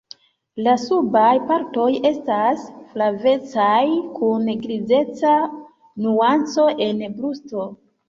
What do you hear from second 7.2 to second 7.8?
brusto.